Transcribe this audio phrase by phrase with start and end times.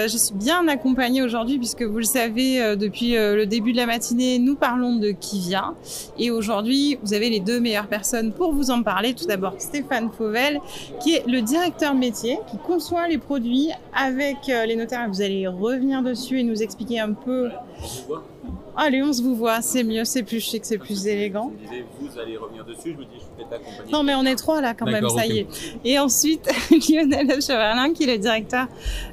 [0.00, 3.72] euh, je suis bien accompagnée aujourd'hui puisque vous le savez, euh, depuis euh, le début
[3.72, 5.74] de la matinée, nous parlons de qui vient.
[6.18, 9.14] Et aujourd'hui, vous avez les deux meilleures personnes pour vous en parler.
[9.14, 10.60] Tout d'abord, Stéphane Fauvel,
[11.00, 15.08] qui est le directeur métier, qui conçoit les produits avec les notaires.
[15.08, 17.50] Vous allez revenir dessus et nous expliquer un peu
[18.82, 21.52] Allez, on se vous voit, c'est mieux, c'est plus chic, c'est plus élégant.
[21.60, 23.92] Je disais, vous allez revenir dessus, je me dis, je suis peut-être accompagné.
[23.92, 25.46] Non, mais on est trois là quand même, ça y est.
[25.84, 28.68] Et ensuite, Lionel Cheverlin, qui est le directeur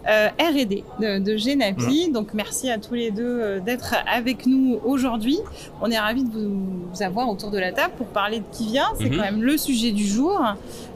[0.08, 2.10] euh, R&D de, de Genapi.
[2.12, 5.40] Donc, merci à tous les deux euh, d'être avec nous aujourd'hui.
[5.82, 8.88] On est ravis de vous, avoir autour de la table pour parler de qui vient.
[8.98, 9.18] C'est mhm.
[9.18, 10.42] quand même le sujet du jour.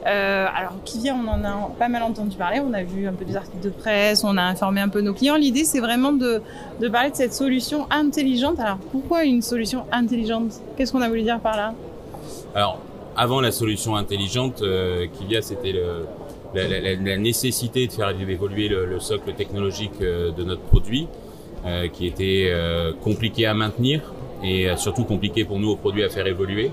[0.05, 2.59] Euh, alors, vient, on en a pas mal entendu parler.
[2.59, 5.13] On a vu un peu des articles de presse, on a informé un peu nos
[5.13, 5.35] clients.
[5.35, 6.41] L'idée, c'est vraiment de,
[6.91, 8.59] parler de cette solution intelligente.
[8.59, 10.61] Alors, pourquoi une solution intelligente?
[10.75, 11.73] Qu'est-ce qu'on a voulu dire par là?
[12.55, 12.79] Alors,
[13.15, 15.75] avant la solution intelligente, euh, Kivia, c'était
[16.53, 21.07] la, nécessité de faire évoluer le, le socle technologique euh, de notre produit,
[21.63, 24.01] euh, qui était euh, compliqué à maintenir
[24.43, 26.71] et euh, surtout compliqué pour nous au produit à faire évoluer.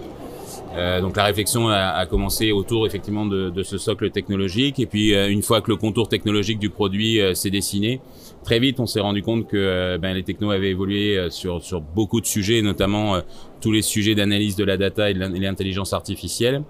[0.79, 5.15] Euh, donc la réflexion a, commencé autour effectivement de, de, ce socle technologique et puis
[5.15, 8.01] euh, une fois que le contour technologique du produit euh, s'est dessiné,
[8.45, 12.21] très vite on s'est rendu compte que ben, les technos avaient évolué sur, sur beaucoup
[12.21, 13.21] de sujets, notamment
[13.61, 16.63] tous les sujets d'analyse de la data et de l'intelligence artificielle.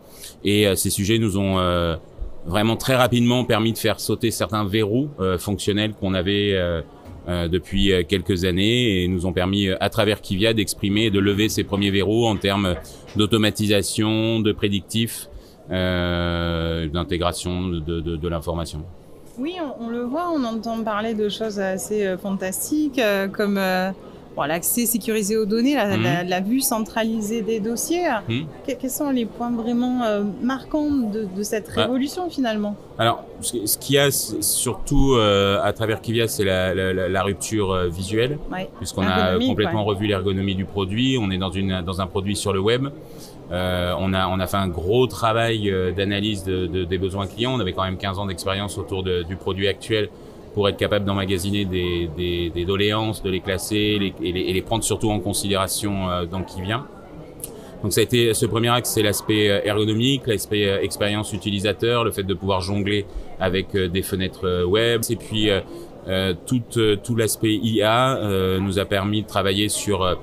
[0.45, 1.59] Et ces sujets nous ont
[2.47, 6.57] vraiment très rapidement permis de faire sauter certains verrous fonctionnels qu'on avait
[7.27, 11.19] depuis euh, quelques années et nous ont permis, euh, à travers Kivia, d'exprimer et de
[11.19, 12.77] lever ces premiers verrous en termes
[13.17, 15.29] d'automatisation, de prédictif,
[15.71, 18.83] d'intégration de, l'information.
[19.39, 23.01] Oui, on, le voit, on entend parler de choses assez fantastiques
[23.35, 23.61] comme
[24.39, 26.03] bon, l'accès sécurisé aux données, la, mmh.
[26.03, 28.07] la, la, vue centralisée des dossiers.
[28.29, 28.43] Mmh.
[28.67, 31.83] quels sont les points vraiment euh, marquants de, de cette ah.
[31.83, 32.31] révolution ah.
[32.31, 32.77] finalement?
[32.99, 37.89] Alors, ce qu'il y a surtout euh, à travers Kivia, c'est la, la, rupture euh,
[37.89, 38.69] visuelle, ouais.
[38.79, 39.95] puisqu'on a complètement ouais.
[39.95, 41.19] revu l'ergonomie du produit.
[41.21, 42.89] On est dans, une, dans un produit sur le web.
[43.51, 47.55] Euh, on, a, on a fait un gros travail d'analyse de, de, des besoins clients.
[47.55, 50.11] On avait quand même 15 ans d'expérience autour du produit actuel
[50.55, 54.53] pour être capable d'emmagasiner des, des, des, doléances, de les classer les, et, les, et,
[54.53, 56.87] les, prendre surtout en considération euh, dans qui vient.
[57.83, 62.03] Donc ça a été ce premier axe, c'est l'aspect euh, ergonomique, l'aspect euh, expérience utilisateur,
[62.03, 63.07] le fait de pouvoir jongler
[63.39, 65.03] avec euh, des fenêtres web.
[65.09, 66.63] Et puis euh, tout,
[67.05, 68.19] tout l'aspect IA
[68.61, 70.17] nous a permis de travailler sur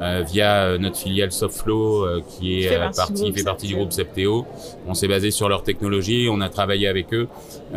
[0.00, 4.46] euh, via euh, notre filiale Softflow euh, qui est partie, fait partie du groupe Septéo.
[4.86, 7.28] On s'est basé sur leur technologie, on a travaillé avec eux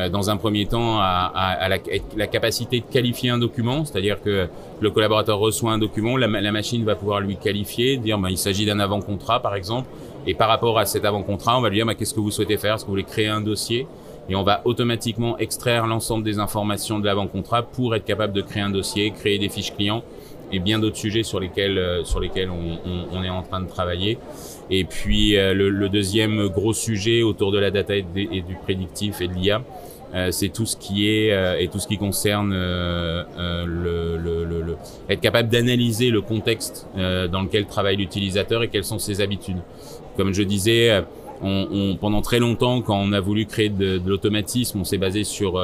[0.10, 1.78] dans un premier temps à, à, à la,
[2.16, 4.48] la, capacité de qualifier un document, c'est-à-dire que
[4.80, 8.38] le collaborateur reçoit un document, la, la machine va pouvoir lui qualifier, dire ben, il
[8.38, 9.90] s'agit d'un avant-contrat par exemple,
[10.26, 12.58] et par rapport à cet avant-contrat, on va lui dire ben, qu'est-ce que vous souhaitez
[12.58, 13.86] faire, est-ce que vous voulez créer un dossier?
[14.30, 18.64] Et on va automatiquement extraire l'ensemble des informations de l'avant-contrat pour être capable de créer
[18.64, 20.04] un dossier, créer des fiches clients
[20.54, 24.20] et bien d'autres sujets sur lesquels euh, sur lesquels on, est en train de travailler.
[24.70, 29.28] Et puis euh, le, deuxième gros sujet autour de la data et, du prédictif et
[29.28, 29.64] de l'IA,
[30.14, 31.30] euh, c'est tout ce qui est
[31.62, 33.26] et tout ce qui concerne le,
[35.10, 39.62] être capable d'analyser le contexte dans lequel travaille l'utilisateur et quelles sont ses habitudes.
[40.18, 41.04] Comme je disais,
[42.00, 45.60] pendant très longtemps, quand on a voulu créer de, l'automatisme, on s'est basé sur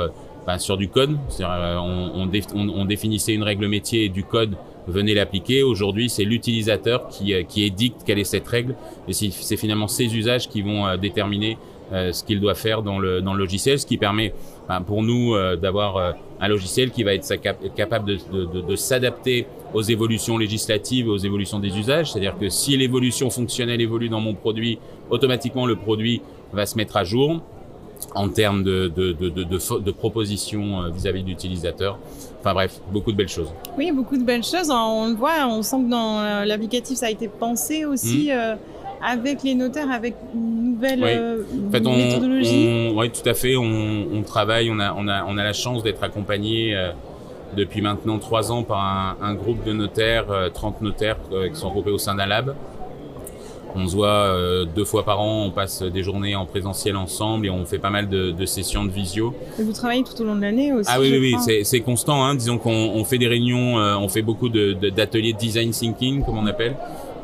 [0.50, 1.16] bah, sur du code.
[1.40, 4.56] On, définissait une règle métier et du code
[4.88, 5.64] venez l'appliquer.
[5.64, 8.76] Aujourd'hui, c'est l'utilisateur qui, euh, qui édicte quelle est cette règle
[9.08, 11.58] et c'est finalement ces usages qui vont euh, déterminer
[11.92, 14.34] euh, ce qu'il doit faire dans le, dans le logiciel, ce qui permet
[14.68, 17.28] ben, pour nous d'avoir un logiciel qui va être
[17.76, 22.12] capable de, de, de, s'adapter aux évolutions législatives, aux évolutions des usages.
[22.12, 24.78] C'est-à-dire que si l'évolution fonctionnelle évolue dans mon produit,
[25.10, 26.22] automatiquement le produit
[26.54, 27.42] va se mettre à jour
[28.16, 32.00] en termes de, de, de, de, de propositions euh, vis-à-vis de l'utilisateur.
[32.40, 33.52] Enfin bref, beaucoup de belles choses.
[33.78, 34.70] Oui, beaucoup de belles choses.
[34.72, 38.32] On le voit, on sent que dans euh, l'applicatif, ça a été pensé aussi mmh.
[38.32, 38.56] euh,
[39.06, 41.10] avec les notaires, avec une nouvelle oui.
[41.12, 42.92] euh, en fait, on, méthodologie.
[42.94, 43.58] On, oui, tout à fait.
[43.58, 46.92] On, on, travaille, on a, on a, on a la chance d'être accompagné euh,
[47.58, 51.18] depuis maintenant trois ans par un, un groupe de notaires, 30 notaires
[51.52, 52.56] qui sont regroupés au sein d'un lab.
[53.76, 57.46] On se voit euh, deux fois par an, on passe des journées en présentiel ensemble
[57.46, 59.34] et on fait pas mal de, de sessions de visio.
[59.60, 62.26] Et vous travaillez tout au long de l'année aussi Ah oui, oui, oui, c'est constant.
[62.26, 62.36] Hein.
[62.36, 66.38] Disons qu'on fait des réunions, euh, on fait beaucoup d'ateliers de, de, design thinking, comme
[66.38, 66.76] on appelle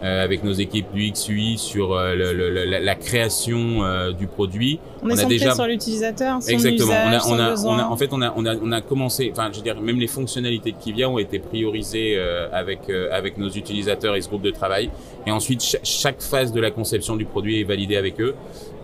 [0.01, 4.80] avec nos équipes du XUI sur euh, le, le, la, la, création euh, du produit.
[5.01, 6.92] On, on a déjà sur l'utilisateur, exactement.
[6.92, 8.81] Usage, on, a, on, a, on a, en fait, on a, on a, on a
[8.81, 9.30] commencé.
[9.31, 13.09] Enfin, je veux dire, même les fonctionnalités de Kivia ont été priorisées euh, avec euh,
[13.12, 14.89] avec nos utilisateurs et ce groupe de travail.
[15.25, 18.36] Et ensuite, ch chaque phase de la conception du produit est validée avec eux.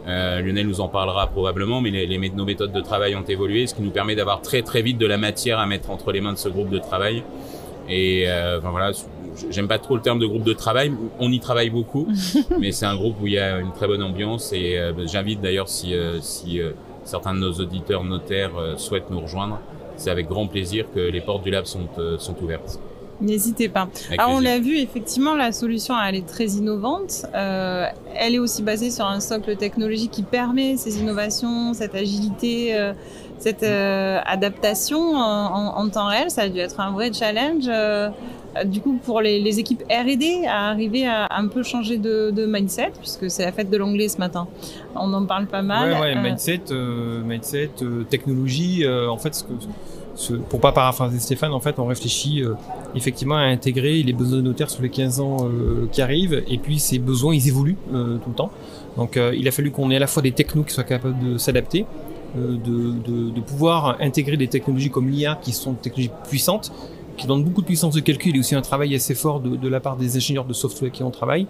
[0.08, 3.76] Lionel nous en parlera probablement, mais les, les, nos méthodes de travail ont évolué, ce
[3.76, 6.34] qui nous permet d'avoir très très vite de la matière à mettre entre les mains
[6.34, 7.22] de ce groupe de travail.
[7.88, 8.26] Et
[8.58, 8.92] enfin voilà,
[9.50, 10.92] j'aime pas trop le terme de groupe de travail.
[11.20, 12.08] On y travaille beaucoup,
[12.60, 14.54] mais c'est un groupe où il y a une très bonne ambiance.
[14.54, 16.60] Et j'invite d'ailleurs si, si
[17.04, 19.60] certains de nos auditeurs notaires souhaitent nous rejoindre,
[19.98, 21.88] c'est avec grand plaisir que les portes du lab sont,
[22.18, 22.80] sont ouvertes.
[23.22, 23.88] N'hésitez pas.
[24.18, 27.26] Alors on l'a vu, effectivement, la solution elle est très innovante.
[27.36, 27.86] Euh,
[28.16, 32.94] elle est aussi basée sur un socle technologique qui permet ces innovations, cette agilité, euh,
[33.38, 36.32] cette euh, adaptation en, en, temps réel.
[36.32, 37.70] Ça a dû être un vrai challenge.
[38.66, 42.46] Du coup, pour les, les équipes R&D, à arriver à un peu changer de, de
[42.46, 44.46] mindset, puisque c'est la fête de l'anglais ce matin.
[44.94, 45.94] On en parle pas mal.
[45.94, 46.64] Ouais, ouais, mindset,
[47.24, 47.70] mindset,
[48.10, 48.86] technologie.
[48.88, 49.54] en fait, ce que
[50.50, 52.54] pour pas paraphraser Stéphane, en fait, on réfléchit euh,
[52.96, 56.58] effectivement à intégrer les besoins de notaires sur les 15 ans euh, qui arrivent, et
[56.58, 58.52] puis ces besoins, ils évoluent euh, tout le temps.
[58.98, 61.38] Donc, il a fallu qu'on ait à la fois des technos qui soient capables de
[61.38, 61.86] s'adapter,
[62.36, 66.74] de, pouvoir intégrer des technologies comme l'IA, qui sont des technologies puissantes,
[67.16, 69.80] qui donnent beaucoup de puissance de calcul, et aussi un travail assez fort de, la
[69.80, 71.48] part des ingénieurs de software qui en travaillent.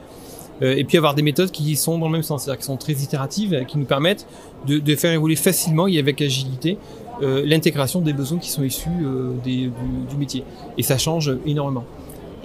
[0.61, 2.93] et puis avoir des méthodes qui sont dans le même sens, c'est-à-dire qui sont très
[2.93, 4.27] itératives, qui nous permettent
[4.67, 6.77] de faire évoluer facilement et avec agilité
[7.21, 9.69] euh, l'intégration des besoins qui sont issus euh, des,
[10.09, 10.43] du, métier.
[10.77, 11.83] Et ça change énormément.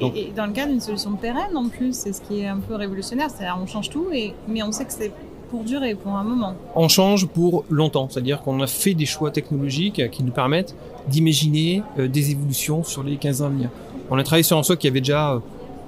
[0.00, 2.74] et, dans le cas d'une solution pérenne en plus, c'est ce qui est un peu
[2.74, 5.12] révolutionnaire, c'est-à-dire on change tout, et, mais on sait que c'est
[5.50, 6.54] pour durer, pour un moment.
[6.74, 10.74] On change pour longtemps, c'est-à-dire qu'on a fait des choix technologiques qui nous permettent
[11.08, 13.70] d'imaginer euh, des évolutions sur les 15 ans à venir.
[14.10, 15.40] On a travaillé sur un socle qui avait déjà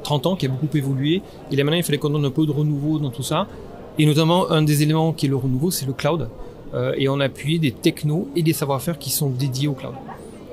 [0.04, 2.46] 30 ans, qui a beaucoup évolué, et là maintenant il fallait qu'on donne un peu
[2.46, 3.46] de renouveau dans tout ça,
[3.98, 6.28] et notamment un des éléments qui est le renouveau, c'est le cloud.
[6.74, 9.94] Euh, et on a appuyé des technos et des savoir-faire qui sont dédiés au cloud.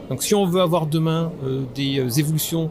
[0.10, 2.70] Donc si on veut avoir demain euh, des euh, évolutions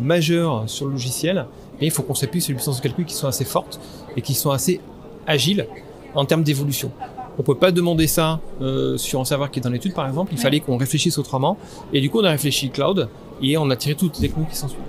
[0.00, 1.44] majeures sur le logiciel,
[1.78, 3.78] eh il faut qu'on s'appuie sur les puissances de calcul qui sont assez fortes
[4.16, 4.80] et qui sont assez
[5.26, 5.66] agiles
[6.14, 6.90] en termes d'évolution.
[7.38, 8.40] On peut pas demander ça
[8.96, 10.32] sur un savoir qui est dans l'étude, par exemple.
[10.32, 11.58] Il fallait qu'on réfléchisse autrement.
[11.92, 13.10] Et du coup, on a réfléchi cloud
[13.42, 14.80] et on a tiré toutes les technos qui s'en suivent.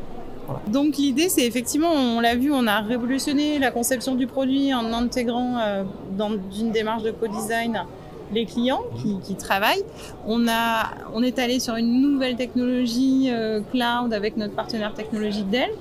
[0.68, 4.94] Donc l'idée, c'est effectivement, on l'a vu, on a révolutionné la conception du produit en
[4.94, 5.84] intégrant euh,
[6.18, 7.84] dans une démarche de co-design
[8.32, 8.84] les clients
[9.26, 9.84] qui, travaillent.
[10.28, 15.50] On, a, on est allé sur une nouvelle technologie euh, cloud avec notre partenaire technologique
[15.50, 15.72] Dell,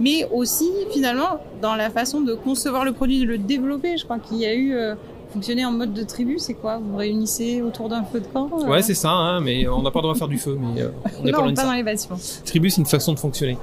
[0.00, 3.98] mais aussi finalement dans la façon de concevoir le produit, de le développer.
[3.98, 4.94] Je crois qu'il y a eu euh,
[5.32, 6.78] fonctionner en mode de tribu, c'est quoi?
[6.78, 9.98] Vous réunissez autour d'un feu de camp Ouais, c'est ça, hein, mais on n'a pas
[9.98, 10.58] le droit de faire du feu.
[10.58, 10.82] Mais
[11.20, 12.18] on n'est pas, pas dans les bâtiments.
[12.44, 13.58] Tribu, c'est une façon de fonctionner.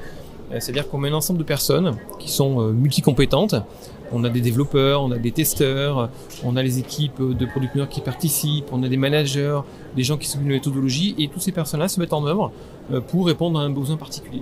[0.52, 3.56] Euh, c'est-à-dire qu'on met un ensemble de personnes qui sont euh, multicompétentes.
[4.12, 6.10] On a des développeurs, on a des testeurs,
[6.44, 9.60] on a les équipes de producteurs qui participent, on a des managers,
[9.96, 12.52] des gens qui de la méthodologie, et toutes ces personnes-là se mettent en œuvre
[12.92, 14.42] euh, pour répondre à un besoin particulier.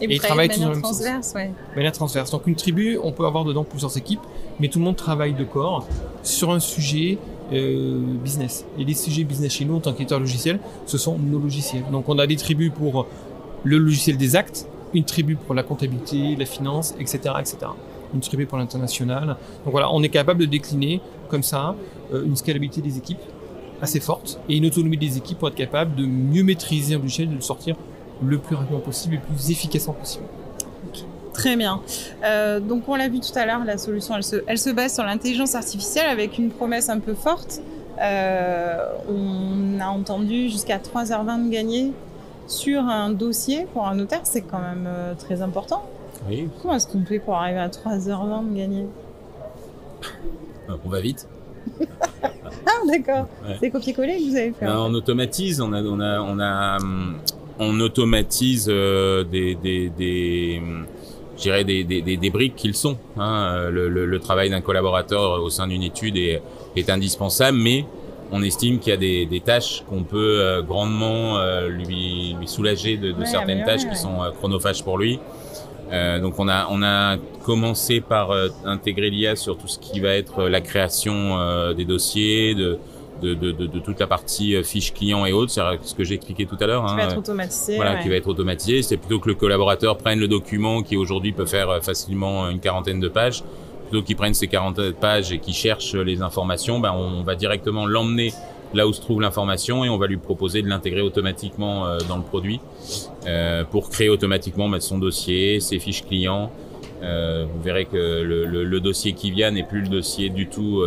[0.00, 1.34] Et, ils travaillent tous dans le même transverse, sens.
[1.34, 1.52] Ouais.
[1.76, 2.30] Manière transverse.
[2.30, 4.20] Donc une tribu, on peut avoir dedans plusieurs équipes,
[4.58, 5.86] mais tout le monde travaille de corps
[6.22, 7.18] sur un sujet
[7.52, 8.64] euh, business.
[8.78, 11.84] Et les sujets business chez nous, en tant qu'éditeur logiciel, ce sont nos logiciels.
[11.92, 13.06] Donc on a des tribus pour
[13.62, 17.58] le logiciel des actes, une tribu pour la comptabilité, la finance, etc., etc.
[18.14, 19.36] Une tribu pour l'international.
[19.64, 21.74] Donc voilà, on est capable de décliner comme ça
[22.12, 23.18] euh, une scalabilité des équipes
[23.82, 27.28] assez forte et une autonomie des équipes pour être capable de mieux maîtriser un logiciel,
[27.28, 27.76] de le sortir
[28.22, 30.24] le plus rapidement possible et le plus efficacement possible.
[31.32, 31.80] Très bien.
[32.24, 34.94] Euh, donc on l'a vu tout à l'heure, la solution, elle se, elle se base
[34.94, 37.60] sur l'intelligence artificielle avec une promesse un peu forte.
[38.00, 41.92] Euh, on a entendu jusqu'à 3h20 de gagner
[42.46, 45.88] sur un dossier pour un notaire, c'est quand même euh, très important.
[46.28, 46.48] Oui.
[46.60, 48.86] Comment est-ce qu'on fait pour arriver à 3h20 de gagner?
[50.84, 51.28] On va vite.
[51.80, 53.26] ah d'accord.
[53.60, 54.66] C'est copier-coller que vous avez fait.
[54.66, 57.16] Ben, on automatise, on a, on a, on a, hum,
[57.58, 60.62] on automatise euh, des, des, des
[61.64, 62.96] des, des, des, briques qu'ils sont.
[63.18, 63.68] Hein.
[63.70, 66.40] Le, le, le, travail d'un collaborateur au sein d'une étude est,
[66.76, 67.84] est indispensable, mais
[68.30, 72.48] on estime qu'il y a des, des tâches qu'on peut euh, grandement euh, lui, lui,
[72.48, 75.18] soulager de, de certaines tâches qui sont euh, chronophages pour lui.
[76.20, 78.32] donc on a on a commencé par
[78.64, 81.14] intégrer l'IA sur tout ce qui va être la création
[81.74, 82.78] des dossiers, de
[83.22, 86.44] de, de, de, toute la partie fiche client et autres, c'est ce que j'ai expliqué
[86.44, 86.84] tout à l'heure.
[86.84, 87.76] Qui hein, va être automatisé.
[87.76, 88.82] Voilà, qui va être automatisé.
[88.82, 93.00] C'est plutôt que le collaborateur prenne le document qui aujourd'hui peut faire facilement une quarantaine
[93.00, 93.42] de pages
[93.88, 97.86] plutôt qu'ils prennent ces 40 pages et qu'ils cherchent les informations, ben on va directement
[97.86, 98.32] l'emmener
[98.74, 102.16] là où se trouve l'information et on va lui proposer de l'intégrer automatiquement euh, dans
[102.16, 102.60] le produit
[103.26, 106.50] euh, pour créer automatiquement son dossier, ses fiches clients.
[107.02, 110.48] Euh, vous verrez que le, le, le, dossier qui vient n'est plus le dossier du
[110.48, 110.82] tout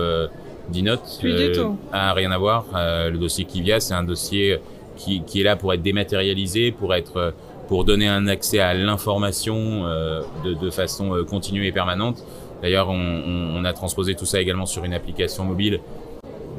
[0.70, 1.18] d'Inote.
[1.20, 1.77] Plus du tout.
[1.92, 2.66] A rien à voir.
[2.74, 4.58] le dossier vient, c'est un dossier
[4.96, 7.34] qui, qui, est là pour être dématérialisé, pour être
[7.68, 9.84] pour donner un accès à l'information
[10.44, 12.24] de, de, façon continue et permanente
[12.62, 15.80] D'ailleurs, on, on, a transposé tout ça également sur une application mobile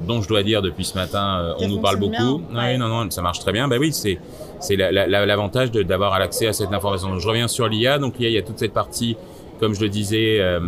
[0.06, 2.42] dont je dois dire depuis ce matin, euh, on nous parle beaucoup.
[2.52, 3.68] Oui, non, non, ça marche très bien.
[3.68, 4.18] Bah oui, c'est
[4.60, 7.10] c'est l'avantage la, d'avoir l'accès à cette information.
[7.10, 7.98] Donc, je reviens sur l'IA.
[7.98, 9.16] Donc l'IA, il y a toute cette partie,
[9.60, 10.60] comme je le disais, euh,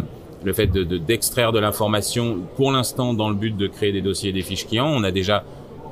[0.45, 2.39] le fait de d'extraire de, l'information.
[2.57, 5.11] Pour l'instant, dans le but de créer des dossiers et des fiches clients, on a
[5.11, 5.45] déjà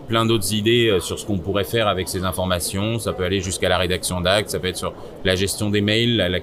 [0.09, 2.99] plein d'autres idées euh, sur ce qu'on pourrait faire avec ces informations.
[2.99, 4.93] Ça peut aller jusqu'à la rédaction d'actes, ça peut être sur
[5.25, 6.39] la gestion des mails, la, la,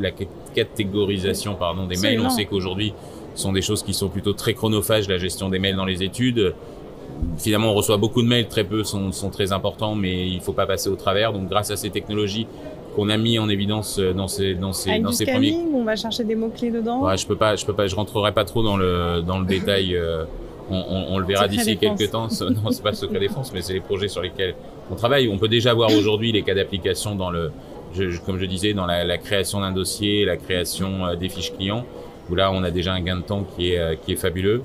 [0.00, 0.10] la
[0.54, 2.20] catégorisation pardon des mails.
[2.20, 2.94] On sait qu'aujourd'hui,
[3.34, 6.02] ce sont des choses qui sont plutôt très chronophages, la gestion des mails dans les
[6.02, 6.54] études.
[7.38, 10.52] Finalement, on reçoit beaucoup de mails, très peu sont, sont très importants, mais il faut
[10.52, 11.32] pas passer au travers.
[11.32, 12.46] Donc, grâce à ces technologies
[12.96, 15.56] qu'on a mis en évidence euh, dans ces dans ces Avec dans ces premiers.
[15.72, 17.02] On va chercher des mots clés dedans.
[17.06, 19.46] Ouais, je peux pas, je peux pas, je rentrerai pas trop dans le dans le
[19.46, 19.96] détail.
[19.96, 20.24] Euh,
[20.72, 22.28] on, on, on, le verra d'ici quelques temps.
[22.40, 24.54] Non, c'est pas le secret défense, mais c'est les projets sur lesquels
[24.90, 25.28] on travaille.
[25.28, 27.52] On peut déjà voir aujourd'hui les cas d'application dans le,
[27.94, 31.52] je, comme je disais, dans la, la création d'un dossier, la création euh, des fiches
[31.52, 31.84] clients
[32.30, 34.62] où là on a déjà un gain de temps qui est, euh, qui est fabuleux.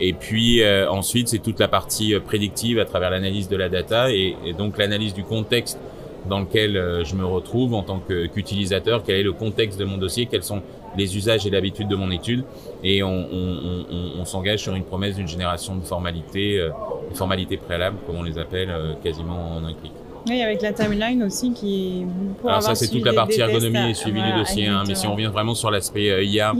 [0.00, 4.10] Et puis euh, ensuite, c'est toute la partie prédictive à travers l'analyse de la data
[4.10, 5.78] et, donc l'analyse du contexte
[6.28, 10.26] dans lequel je me retrouve en tant qu'utilisateur, quel est le contexte de mon dossier,
[10.26, 10.62] quels sont
[10.96, 12.44] les usages et l'habitude de mon étude,
[12.84, 16.70] et on, on, on, on s'engage sur une promesse d'une génération de formalités, euh,
[17.14, 18.70] formalités préalables, comme on les appelle,
[19.02, 19.92] quasiment en un clic.
[20.28, 22.06] Oui, avec la timeline aussi qui.
[22.46, 24.68] Alors ça, c'est toute la partie ergonomie et suivi du dossier.
[24.68, 26.54] Hein, mais si on revient vraiment sur l'aspect euh, IA,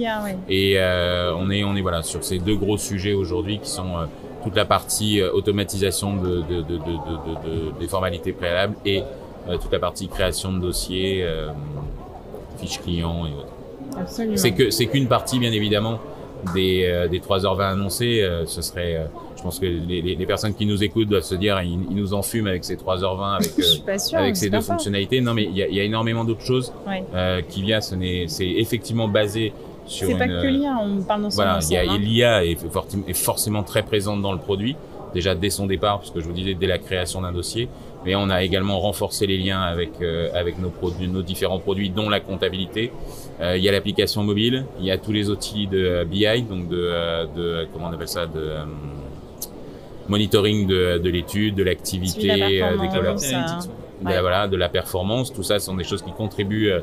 [0.48, 3.96] et euh, on est on est voilà sur ces deux gros sujets aujourd'hui qui sont
[3.96, 4.06] euh,
[4.42, 9.04] toute la partie euh, automatisation de, de, de, de, des formalités préalables et
[9.60, 11.24] toute la partie création de dossiers,
[12.58, 13.51] fiches clients et autres.
[14.36, 15.98] C'est que c'est qu'une partie bien évidemment
[16.54, 18.28] des, des 3h20 annoncées.
[18.46, 19.06] ce serait
[19.42, 22.14] je pense que les, les, personnes qui nous écoutent doivent se dire, ils, ils nous
[22.14, 25.20] enfument avec ces 3h20, avec, euh, avec ces deux fonctionnalités.
[25.20, 27.02] Non, mais il y a, y a, énormément d'autres choses ouais.
[27.12, 27.80] euh, qui vient.
[27.80, 29.52] Ce n'est, c'est effectivement basé
[29.84, 30.06] sur.
[30.06, 32.56] C'est pas que l'IA, on parle non Voilà, il y a l'IA est,
[33.08, 34.76] est forcément très présente dans le produit,
[35.12, 37.68] déjà dès son départ, puisque je vous disais dès la création d'un dossier.
[38.04, 41.90] Mais on a également renforcé les liens avec euh, avec nos produits, nos différents produits,
[41.90, 42.92] dont la comptabilité.
[43.40, 46.68] Euh, il y a l'application mobile, il y a tous les outils de BI, donc
[46.68, 48.56] de, euh, de comment on appelle ça, de
[50.08, 55.32] monitoring de, de l'étude, de l'activité, euh, des de, la, voilà, de la performance.
[55.32, 56.80] Tout ça, ce sont des choses qui contribuent euh,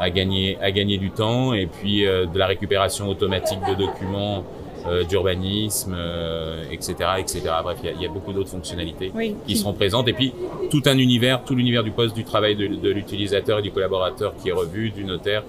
[0.00, 4.44] à gagner, à gagner du temps et puis euh, de la récupération automatique de documents
[4.86, 7.40] euh, d'urbanisme, euh, etc., etc.
[7.62, 9.36] Bref, il y a, y a, beaucoup d'autres fonctionnalités oui.
[9.46, 10.08] qui seront présentes.
[10.08, 10.32] Et puis
[10.70, 14.34] tout un univers, tout l'univers du poste du travail de, de l'utilisateur et du collaborateur
[14.36, 15.44] qui est revu, du notaire,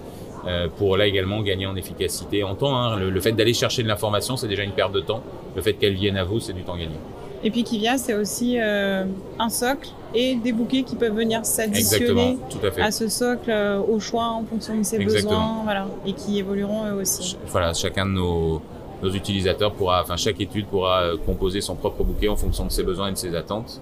[0.45, 2.75] euh, pour là également gagner en efficacité, en temps.
[2.75, 2.99] Hein.
[2.99, 5.23] Le, le, fait d'aller chercher de l'information, c'est déjà une perte de temps.
[5.55, 6.95] Le fait qu'elle vienne à vous, c'est du temps gagné.
[7.43, 9.05] Et puis Kivia, c'est aussi euh,
[9.37, 12.37] un socle et des bouquets qui peuvent venir s'additionner
[12.79, 15.31] à, à, ce socle euh, au choix en fonction de ses Exactement.
[15.31, 17.23] besoins, voilà, et qui évolueront eux aussi.
[17.23, 18.61] Ch voilà, chacun de nos,
[19.03, 22.71] nos utilisateurs pourra, enfin chaque étude pourra euh, composer son propre bouquet en fonction de
[22.71, 23.81] ses besoins et de ses attentes.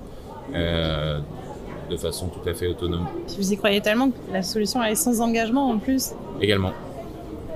[0.53, 1.19] Euh,
[1.89, 3.05] de façon tout à fait autonome.
[3.37, 6.11] Vous y croyez tellement que la solution est sans engagement en plus.
[6.41, 6.71] Également.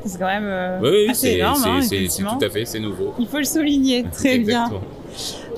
[0.05, 1.81] C'est quand même euh, oui, oui, assez énorme.
[1.81, 3.13] C'est hein, tout à fait, c'est nouveau.
[3.17, 4.69] Il faut le souligner, très bien.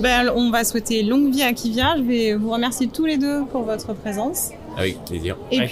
[0.00, 1.96] Ben, on va souhaiter longue vie à Kivia.
[1.98, 4.50] Je vais vous remercier tous les deux pour votre présence.
[4.76, 5.36] Avec plaisir.
[5.50, 5.68] Et puis,